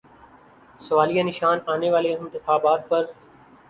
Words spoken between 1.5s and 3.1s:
آنے والے انتخابات پر۔